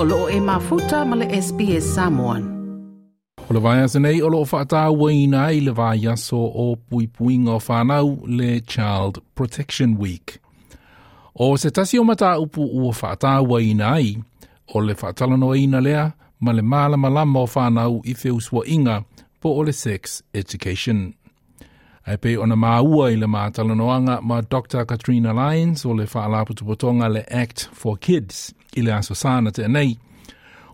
[0.00, 2.42] o loo e mafuta ma le SBS Samoan.
[3.48, 7.06] O le vai asa nei o loo whaata waina i le vai aso o pui
[7.06, 10.38] puinga o whanau le Child Protection Week.
[11.34, 14.18] O se tasi o mata upu ua whaata waina ai,
[14.74, 19.04] o le whaatalano ina lea, ma le malama lama o whanau i whiusua inga
[19.40, 21.14] po o le sex education.
[22.08, 24.86] Ai pe ona maua i le mātalanoanga ma Dr.
[24.88, 29.14] Katrina Lyons o le whaalaputupotonga le Act for Kids i le aso
[29.52, 29.98] te nei.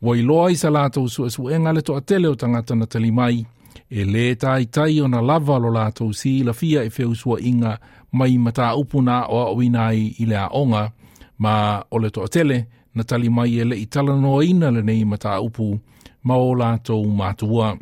[0.00, 2.86] Wa i loa i sa lātou su esu enga le toa tele o tangata na
[2.86, 3.44] talimai.
[3.90, 7.78] e le tai tai ona lava lo lātou si la fia e wheu sua inga
[8.12, 10.92] mai mata upuna o a i le aonga
[11.38, 15.40] ma o le toa tele na talimai e le i talano ina le nei mata
[15.40, 15.78] upu
[16.22, 17.78] ma o lātou mātua.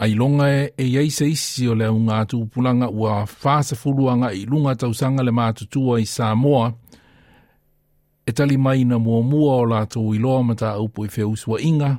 [0.00, 4.44] Ai longa e e iei se isi o lea unga tūpulanga ua whāsa fuluanga i
[4.46, 6.68] lunga tausanga le mātutua i Samoa,
[8.26, 11.98] e tali mai na mua mua o lātou i loa mata upu i whiusua inga,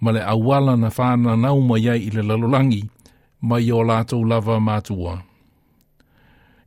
[0.00, 2.82] ma le awala na whāna nauma iei i le lalolangi,
[3.42, 5.20] mai o lātou lava mātua.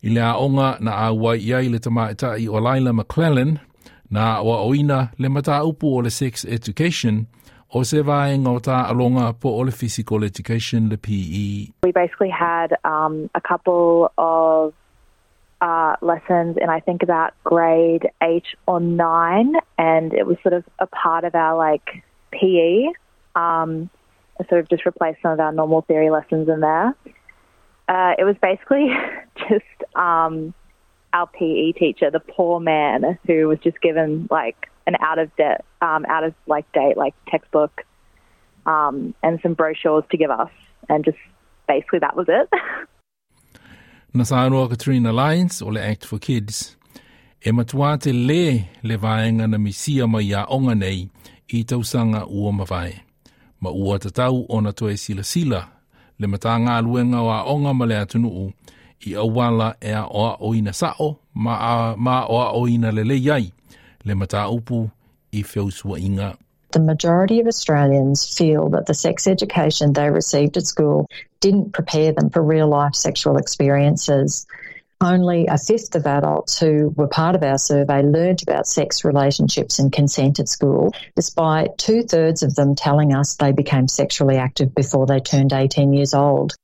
[0.03, 3.57] I le aonga na awa iei le tamaita i o Laila McClellan,
[4.11, 7.25] na awa oina le mata upu o le sex education,
[7.73, 11.73] o se tā alonga po o le physical education, le PE.
[11.83, 14.73] We basically had um, a couple of
[15.61, 20.63] uh, lessons in I think about grade eight or nine, and it was sort of
[20.79, 22.89] a part of our like PE.
[23.35, 23.89] Um,
[24.49, 26.93] sort of just replaced some of our normal theory lessons in there.
[27.87, 28.87] Uh, it was basically
[29.49, 30.53] just um,
[31.13, 35.65] our PE teacher, the poor man, who was just given like an out of debt,
[35.81, 37.83] um, out of like date like textbook,
[38.65, 40.51] um, and some brochures to give us,
[40.89, 41.17] and just
[41.67, 42.49] basically that was it.
[44.15, 46.77] Na Katrina Alliance o le Act for Kids.
[47.45, 51.09] E matua te le le vaenga na misia mai a onga nei
[51.49, 52.93] i tausanga ua mawai.
[53.59, 55.67] Ma ua tatau o na toe sila sila
[56.19, 58.53] le mata ngā luenga o a onga ma le atunuu
[59.07, 63.51] i awala e a oa oina sao ma, a, ma oa oina le le iai
[64.05, 64.15] le
[65.33, 66.35] i.
[66.71, 71.07] The majority of Australians feel that the sex education they received at school
[71.39, 74.45] didn't prepare them for real life sexual experiences.
[74.99, 79.77] Only a fifth of adults who were part of our survey learned about sex relationships
[79.77, 84.73] and consent at school, despite two thirds of them telling us they became sexually active
[84.73, 86.55] before they turned 18 years old.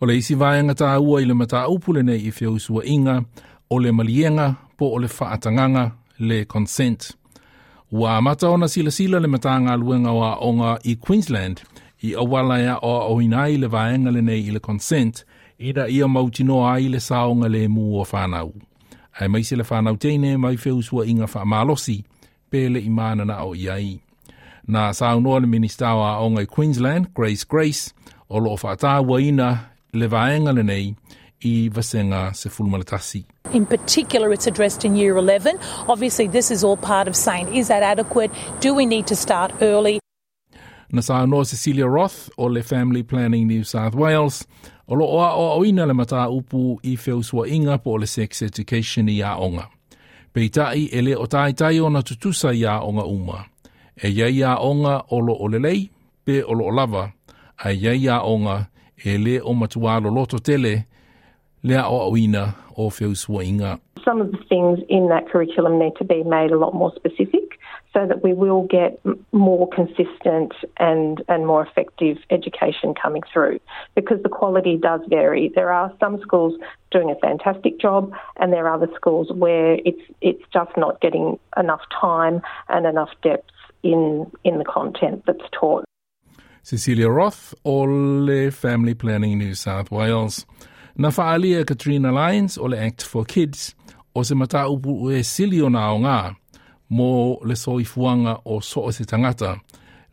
[0.00, 3.24] O le isi vaenga tā ua i le mata upule nei i whiusua inga,
[3.70, 7.16] o le malienga po o le whaatanganga le consent.
[7.92, 11.60] Ua mata ona sila sila le matanga luenga wa onga i Queensland
[12.02, 15.24] i awala ya o oinai le vaenga le nei i le consent
[15.58, 18.52] ida ia mautino ai le saonga le mu o whanau.
[19.20, 22.04] Ai mai se le whanau teine mai feusua inga whamalosi
[22.50, 24.00] pele i mana na o iai.
[24.68, 27.92] Na saunoa le ministawa onga i Queensland, Grace Grace,
[28.28, 29.58] o lo whaatawa ina
[29.92, 30.94] le vaenga le nei
[31.40, 33.24] i vasenga se fulmalatasi.
[33.52, 35.58] In particular, it's addressed in Year 11.
[35.88, 38.30] Obviously, this is all part of saying, is that adequate?
[38.60, 40.00] Do we need to start early?
[40.92, 44.46] Na sa no Cecilia Roth o le Family Planning New South Wales,
[44.88, 49.08] o lo oa o oina le mata upu i whiusua inga po le sex education
[49.08, 49.68] i a onga.
[50.34, 53.46] Peitai e le o tai tai o na tutusa i a onga uma.
[53.96, 55.90] E iei a onga o lo o le lei,
[56.24, 57.12] pe o lo o lava,
[57.56, 60.86] a iei a onga e le o matua lo loto tele,
[64.04, 67.58] Some of the things in that curriculum need to be made a lot more specific
[67.92, 69.00] so that we will get
[69.32, 73.58] more consistent and, and more effective education coming through
[73.94, 75.50] because the quality does vary.
[75.54, 76.58] There are some schools
[76.90, 81.38] doing a fantastic job and there are other schools where it's, it's just not getting
[81.56, 83.50] enough time and enough depth
[83.82, 85.84] in, in the content that's taught.
[86.62, 90.46] Cecilia Roth o le Family Planning New South Wales.
[91.00, 93.74] Na whaalia Katrina Lyons o le Act for Kids
[94.14, 98.90] o se mata upu e sili o na o mō le soifuanga o so o
[98.90, 99.58] se tangata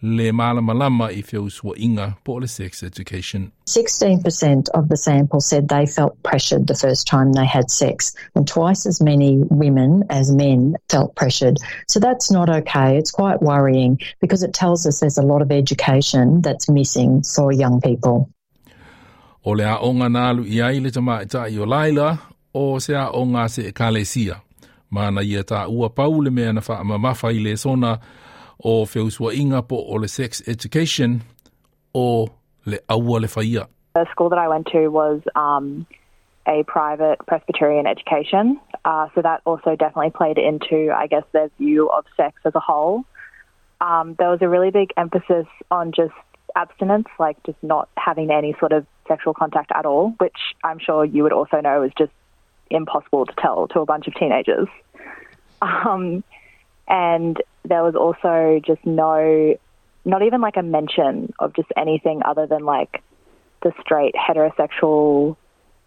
[0.01, 3.51] le malama lama i whiusua inga po le sex education.
[3.65, 8.47] 16% of the sample said they felt pressured the first time they had sex, and
[8.47, 11.57] twice as many women as men felt pressured.
[11.89, 12.97] So that's not okay.
[12.97, 17.51] It's quite worrying because it tells us there's a lot of education that's missing for
[17.51, 18.29] young people.
[19.47, 20.89] O le aonga nālu i ai le
[21.71, 22.07] laila
[22.53, 22.95] o se
[23.47, 23.61] se
[25.23, 25.39] ia
[25.89, 26.61] pau le mea na
[27.31, 27.91] i le sona
[28.59, 28.85] o
[29.61, 31.21] po o le sex education
[31.95, 32.27] o
[32.65, 33.67] le aua le.
[33.93, 35.87] The school that I went to was um,
[36.45, 38.59] a private Presbyterian education.
[38.83, 42.59] Uh, so that also definitely played into, I guess, their view of sex as a
[42.59, 43.05] whole.
[43.79, 46.13] Um, there was a really big emphasis on just
[46.57, 51.05] abstinence, like just not having any sort of sexual contact at all, which I'm sure
[51.05, 52.11] you would also know is just
[52.69, 54.67] impossible to tell to a bunch of teenagers.
[55.61, 56.23] Um,
[56.87, 59.55] and there was also just no,
[60.05, 63.03] not even like a mention of just anything other than like
[63.63, 65.35] the straight heterosexual,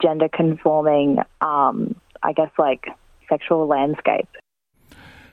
[0.02, 2.86] gender conforming, um, I guess like
[3.28, 4.28] sexual landscape.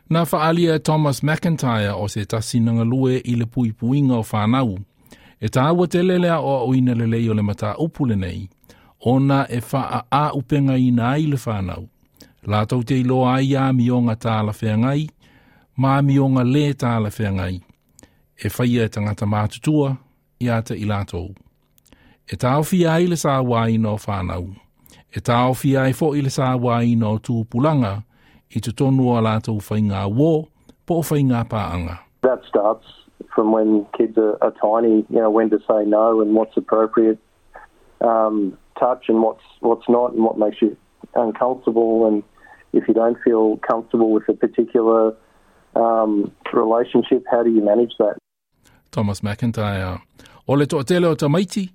[0.10, 4.84] Na whaalia Thomas McIntyre o se tasinanga lue i le o whanau.
[5.40, 8.48] E tā ua te lelea o oina lelei o le mata upule nei.
[9.06, 11.86] Ona e wha a upenga i nā i le whanau.
[12.48, 15.08] La te iloa ai a mionga tāla whengai,
[15.78, 17.62] mā mionga le tāla whengai.
[18.44, 19.98] E whaia e tangata mātutua
[20.40, 21.36] i ata i lātou.
[22.32, 24.50] E tāo fi ai le sā wai no whanau.
[25.16, 28.02] E tāo fi ai fo i le sā wai no tūpulanga,
[28.50, 30.32] i te tonu a lātou whainga wō
[30.86, 32.00] po whainga pāanga.
[32.22, 33.07] That starts
[33.38, 37.20] from when kids are, are tiny, you know, when to say no and what's appropriate
[38.02, 40.76] um, touch and what's what's not and what makes you
[41.14, 42.24] uncomfortable and
[42.74, 45.16] if you don't feel comfortable with a particular
[45.76, 48.18] um, relationship, how do you manage that?
[48.92, 50.02] Thomas McIntyre.
[50.48, 51.70] O le toʻatele o tamaiti,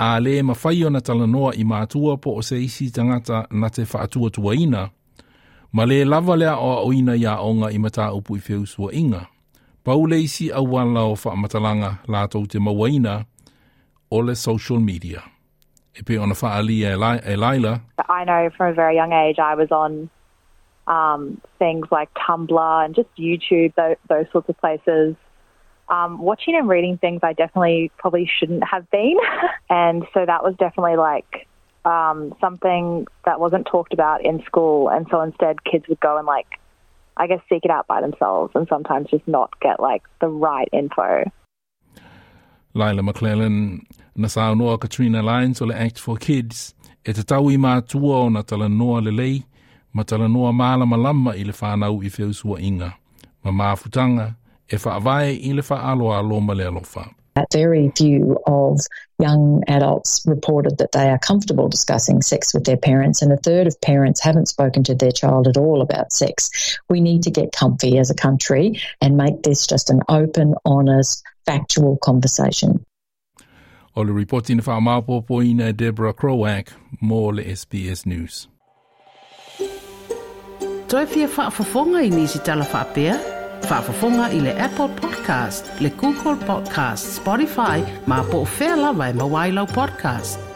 [0.00, 3.84] a le mawhai o na talanoa i mātua po o se isi tangata na te
[3.84, 4.90] whaatua tuaina,
[5.72, 9.26] ma le lava lea o oina ia onga i mata upu i whiusua inga.
[9.84, 13.26] Paule isi au wala o whaamatalanga lātou te mawaina
[14.10, 15.20] o le social media.
[15.94, 16.92] E pe ona whaali e,
[17.32, 17.82] e Laila.
[18.08, 20.08] I know from a very young age I was on
[20.86, 25.16] um, things like Tumblr and just YouTube, those, those sorts of places.
[25.90, 29.18] Um, watching and reading things I definitely probably shouldn't have been.
[29.68, 31.46] and so that was definitely like
[31.84, 34.88] um, something that wasn't talked about in school.
[34.88, 36.46] And so instead, kids would go and like
[37.16, 40.68] I guess, seek it out by themselves and sometimes just not get like the right
[40.72, 41.30] info.
[42.74, 46.74] Lila McClellan, na saunoa Katrina Lyons o le Act for Kids,
[47.04, 49.44] e te tau i mātua o na tala noa le lei,
[49.92, 52.90] ma tala noa māla malama i le whānau i whiusua inga,
[53.44, 54.34] ma māfutanga
[54.66, 57.06] e whaavae i le whaaloa alo ma le alofa.
[57.52, 58.80] Very few of
[59.18, 63.66] young adults reported that they are comfortable discussing sex with their parents, and a third
[63.66, 66.78] of parents haven't spoken to their child at all about sex.
[66.88, 71.22] We need to get comfy as a country and make this just an open, honest,
[71.46, 72.84] factual conversation.
[73.96, 76.72] O le reporting wha maupopoina uh, Deborah Crowack,
[77.02, 78.48] mō le SBS News.
[80.88, 83.33] Toi fia whaafafonga i nisi tala whaapea?
[83.62, 89.12] Whaafafonga i le Apple Podcast, le Google Podcast, Spotify, ma po o whea lawa e
[89.12, 90.53] mawailau podcast.